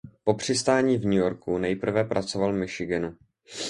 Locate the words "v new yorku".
0.97-1.57